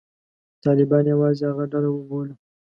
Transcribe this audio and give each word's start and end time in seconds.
طالبان 0.63 1.03
یوازې 1.13 1.43
هغه 1.49 1.65
ډله 1.71 1.89
وبولو. 1.91 2.35